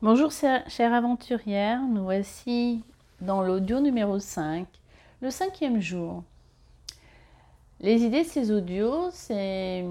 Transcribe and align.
Bonjour 0.00 0.30
chère 0.30 0.94
aventurière, 0.94 1.80
nous 1.80 2.04
voici 2.04 2.84
dans 3.20 3.42
l'audio 3.42 3.80
numéro 3.80 4.20
5, 4.20 4.68
le 5.20 5.28
cinquième 5.28 5.80
jour. 5.80 6.22
Les 7.80 8.04
idées 8.04 8.22
de 8.22 8.28
ces 8.28 8.52
audios, 8.52 9.08
c'est... 9.10 9.84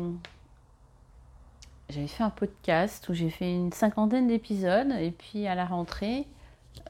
J'avais 1.90 2.08
fait 2.08 2.24
un 2.24 2.30
podcast 2.30 3.10
où 3.10 3.14
j'ai 3.14 3.30
fait 3.30 3.54
une 3.54 3.74
cinquantaine 3.74 4.30
d'épisodes 4.30 4.94
et 4.98 5.12
puis 5.12 5.46
à 5.46 5.56
la 5.56 5.66
rentrée, 5.66 6.26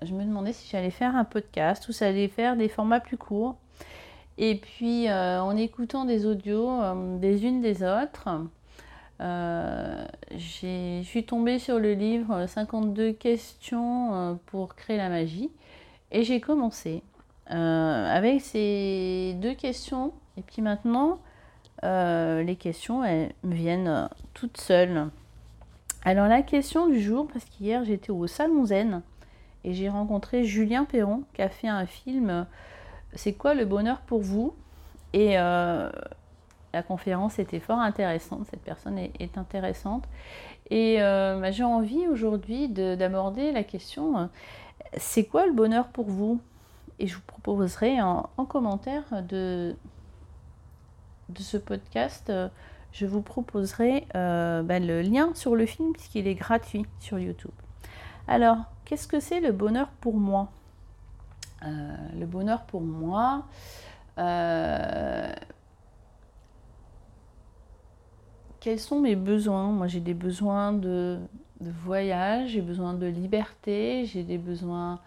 je 0.04 0.14
me 0.14 0.24
demandais 0.24 0.54
si 0.54 0.70
j'allais 0.70 0.92
faire 0.92 1.16
un 1.16 1.26
podcast 1.26 1.90
ou 1.90 1.94
si 1.94 2.02
j'allais 2.02 2.28
faire 2.28 2.56
des 2.56 2.70
formats 2.70 3.00
plus 3.00 3.18
courts. 3.18 3.58
Et 4.38 4.58
puis 4.58 5.10
euh, 5.10 5.42
en 5.42 5.58
écoutant 5.58 6.06
des 6.06 6.28
audios 6.28 6.70
euh, 6.70 7.18
des 7.18 7.46
unes 7.46 7.64
des 7.64 7.82
autres, 7.82 8.30
euh, 9.20 10.06
je 10.32 11.02
suis 11.04 11.26
tombée 11.26 11.60
sur 11.60 11.80
le 11.80 11.94
livre 11.94 12.46
52 12.46 13.14
questions 13.14 14.14
euh, 14.14 14.34
pour 14.48 14.76
créer 14.76 14.98
la 14.98 15.10
magie. 15.10 15.50
Et 16.12 16.24
j'ai 16.24 16.40
commencé 16.40 17.02
euh, 17.52 18.16
avec 18.16 18.42
ces 18.42 19.36
deux 19.42 19.54
questions. 19.54 20.14
Et 20.38 20.42
puis 20.42 20.62
maintenant 20.62 21.20
les 21.84 22.58
questions 22.60 23.04
elles 23.04 23.34
me 23.44 23.54
viennent 23.54 24.10
toutes 24.34 24.58
seules. 24.58 25.10
Alors 26.04 26.28
la 26.28 26.42
question 26.42 26.88
du 26.88 27.00
jour, 27.00 27.28
parce 27.32 27.46
qu'hier 27.46 27.86
j'étais 27.86 28.10
au 28.10 28.26
Salon 28.26 28.66
Zen 28.66 29.04
et 29.64 29.74
j'ai 29.74 29.88
rencontré 29.88 30.44
Julien 30.44 30.86
Perron 30.86 31.24
qui 31.34 31.44
a 31.44 31.50
fait 31.50 31.68
un 31.68 31.86
film 31.86 32.48
C'est 33.14 33.34
quoi 33.34 33.54
le 33.54 33.66
bonheur 33.66 34.00
pour 34.02 34.22
vous? 34.22 34.56
Et 35.14 35.38
la 36.74 36.84
conférence 36.84 37.40
était 37.40 37.60
fort 37.60 37.80
intéressante, 37.80 38.46
cette 38.50 38.62
personne 38.62 38.98
est, 38.98 39.38
intéressante. 39.38 40.04
Et 40.70 41.02
euh, 41.02 41.40
bah, 41.40 41.52
j'ai 41.52 41.64
envie 41.64 42.08
aujourd'hui 42.08 42.68
d'aborder 42.70 43.52
la 43.52 43.64
question, 43.64 44.18
euh, 44.18 44.26
c'est 44.98 45.26
quoi 45.26 45.46
le 45.46 45.54
bonheur 45.54 45.88
pour 45.88 46.10
vous? 46.10 46.40
Et 47.00 47.08
je 47.08 47.16
vous 47.16 47.22
proposerai 47.28 48.02
en, 48.02 48.24
commentaire 48.48 49.04
de, 49.28 49.76
ce 51.38 51.58
podcast, 51.58 52.30
euh, 52.30 52.50
je 52.92 53.06
vous 53.06 53.22
proposerai 53.22 54.08
bah, 54.14 54.80
le 54.80 55.02
lien 55.02 55.32
sur 55.36 55.56
le 55.56 55.66
film 55.66 55.94
puisqu'il 55.94 56.28
est 56.28 56.36
gratuit 56.36 56.86
sur 57.00 57.20
YouTube. 57.20 57.52
Alors, 58.28 58.58
qu'est-ce 58.86 59.08
que 59.08 59.20
c'est 59.20 59.40
le 59.40 59.52
bonheur 59.52 59.88
pour 60.02 60.16
moi? 60.16 60.50
Le 61.64 62.26
bonheur 62.26 62.64
pour 62.64 62.82
moi, 62.82 63.46
quels 68.60 68.80
sont 68.80 69.00
mes 69.00 69.16
besoins? 69.16 69.72
Moi, 69.72 69.88
j'ai 69.88 70.00
des 70.00 70.14
besoins 70.14 70.74
de, 70.74 71.20
voyage, 71.60 72.52
j'ai 72.52 72.62
besoin 72.62 72.94
de 72.94 73.08
liberté, 73.08 74.06
j'ai 74.06 74.24
des 74.24 74.38
besoins 74.38 75.00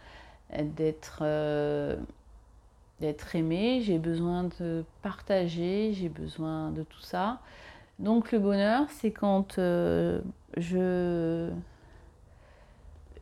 d'être 0.53 1.20
euh, 1.23 1.97
d'être 3.01 3.37
aimé, 3.37 3.83
j'ai 3.83 3.98
besoin 3.98 4.48
de 4.59 4.84
partager, 5.03 5.93
j'ai 5.95 6.09
besoin 6.09 6.71
de 6.71 6.83
tout 6.83 7.01
ça. 7.01 7.41
Donc 7.98 8.33
le 8.33 8.39
bonheur, 8.39 8.87
c'est 8.91 9.12
quand 9.12 9.59
euh, 9.59 10.21
je 10.56 11.51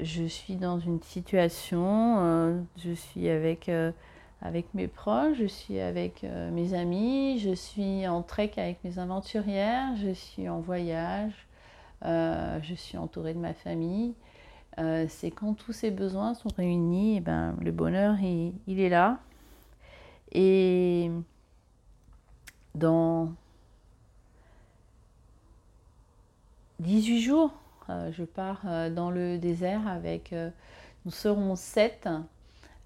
je 0.01 0.25
suis 0.25 0.57
dans 0.57 0.79
une 0.79 1.03
situation, 1.03 2.17
euh, 2.21 2.61
je 2.77 2.93
suis 2.93 3.29
avec 3.29 3.71
avec 4.41 4.73
mes 4.75 4.87
proches, 4.87 5.37
je 5.39 5.47
suis 5.47 5.81
avec 5.81 6.23
euh, 6.23 6.51
mes 6.51 6.75
amis, 6.75 7.39
je 7.41 7.53
suis 7.53 8.07
en 8.07 8.23
trek 8.23 8.53
avec 8.57 8.83
mes 8.85 8.99
aventurières, 8.99 9.97
je 9.97 10.13
suis 10.13 10.49
en 10.49 10.61
voyage, 10.61 11.33
euh, 12.05 12.61
je 12.63 12.75
suis 12.75 12.97
entourée 12.97 13.35
de 13.35 13.41
ma 13.41 13.55
famille. 13.55 14.15
Euh, 14.79 15.07
c'est 15.09 15.33
quand 15.33 15.55
tous 15.55 15.73
ces 15.73 15.91
besoins 15.91 16.35
sont 16.35 16.51
réunis, 16.57 17.15
et 17.15 17.17
eh 17.17 17.21
ben, 17.21 17.57
le 17.61 17.73
bonheur, 17.73 18.17
il, 18.21 18.55
il, 18.69 18.79
est 18.79 18.89
là. 18.89 19.19
Et 20.31 21.11
dans 22.77 23.33
18 26.79 27.21
jours, 27.21 27.53
je 27.89 28.23
pars 28.23 28.61
dans 28.95 29.11
le 29.11 29.39
désert 29.39 29.89
avec, 29.89 30.33
nous 31.05 31.11
serons 31.11 31.57
sept 31.57 32.07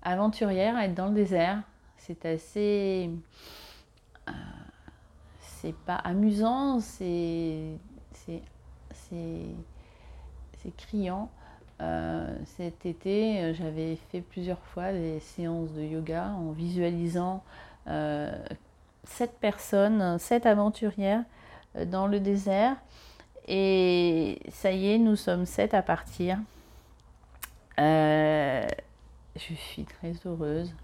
aventurière 0.02 0.78
être 0.78 0.94
dans 0.94 1.08
le 1.08 1.14
désert. 1.14 1.62
C'est 1.98 2.24
assez. 2.26 3.10
Euh, 4.28 4.32
c'est 5.40 5.74
pas 5.74 5.96
amusant, 5.96 6.80
c'est. 6.80 7.78
C'est. 8.12 8.42
C'est 9.10 10.76
criant. 10.76 11.30
Euh, 11.80 12.38
cet 12.56 12.86
été, 12.86 13.52
j'avais 13.54 13.96
fait 14.10 14.20
plusieurs 14.20 14.60
fois 14.60 14.92
des 14.92 15.18
séances 15.20 15.72
de 15.72 15.82
yoga 15.82 16.28
en 16.28 16.52
visualisant 16.52 17.42
euh, 17.88 18.32
sept 19.04 19.32
personnes, 19.40 20.18
sept 20.18 20.46
aventurières 20.46 21.24
dans 21.86 22.06
le 22.06 22.20
désert. 22.20 22.76
Et 23.48 24.38
ça 24.50 24.70
y 24.70 24.92
est, 24.92 24.98
nous 24.98 25.16
sommes 25.16 25.46
sept 25.46 25.74
à 25.74 25.82
partir 25.82 26.38
je 29.36 29.54
suis 29.54 29.84
très 29.84 30.12
heureuse 30.26 30.74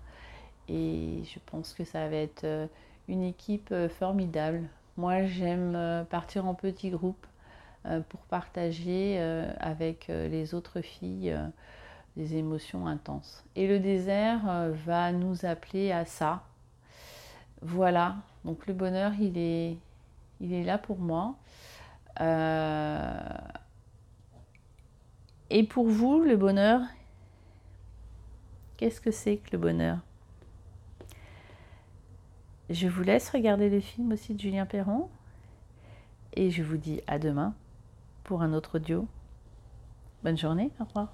et 0.69 1.23
je 1.25 1.39
pense 1.47 1.73
que 1.75 1.85
ça 1.85 2.09
va 2.09 2.17
être 2.17 2.45
euh, 2.45 2.67
une 3.09 3.23
équipe 3.23 3.71
euh, 3.73 3.89
formidable. 3.89 4.63
Moi, 4.97 5.25
j'aime 5.25 5.75
euh, 5.75 6.05
partir 6.05 6.47
en 6.47 6.55
petits 6.55 6.91
groupes 6.91 7.27
pour 8.11 8.21
partager 8.23 9.19
avec 9.61 10.09
les 10.09 10.53
autres 10.53 10.83
filles 10.83 11.35
des 12.17 12.37
émotions 12.37 12.87
intenses. 12.87 13.45
Et 13.57 13.67
le 13.67 13.79
désert 13.79 14.41
va 14.85 15.11
nous 15.13 15.47
appeler 15.47 15.91
à 15.91 16.05
ça. 16.05 16.43
Voilà, 17.63 18.17
donc 18.45 18.67
le 18.67 18.75
bonheur, 18.75 19.13
il 19.19 19.39
est, 19.39 19.79
il 20.41 20.53
est 20.53 20.65
là 20.65 20.77
pour 20.77 20.99
moi. 20.99 21.37
Et 25.49 25.63
pour 25.63 25.89
vous, 25.89 26.21
le 26.21 26.37
bonheur, 26.37 26.83
Qu'est-ce 28.78 29.00
que 29.00 29.11
c'est 29.11 29.39
que 29.39 29.50
le 29.53 29.59
bonheur? 29.59 29.99
Je 32.71 32.87
vous 32.87 33.03
laisse 33.03 33.28
regarder 33.31 33.69
le 33.71 33.81
film 33.81 34.12
aussi 34.12 34.34
de 34.34 34.41
Julien 34.41 34.66
Perron 34.66 35.09
et 36.34 36.53
je 36.53 36.62
vous 36.62 36.77
dis 36.77 37.00
à 37.09 37.19
demain 37.19 37.55
pour 38.22 38.41
un 38.41 38.53
autre 38.53 38.77
audio. 38.77 39.09
Bonne 40.22 40.38
journée, 40.38 40.71
au 40.78 40.84
revoir. 40.84 41.12